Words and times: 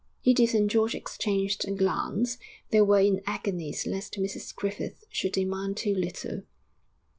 Edith 0.23 0.55
and 0.55 0.67
George 0.67 0.95
exchanged 0.95 1.67
a 1.67 1.71
glance; 1.73 2.39
they 2.71 2.81
were 2.81 3.01
in 3.01 3.21
agonies 3.27 3.85
lest 3.85 4.15
Mrs 4.19 4.55
Griffith 4.55 5.05
should 5.11 5.33
demand 5.33 5.77
too 5.77 5.93
little. 5.93 6.41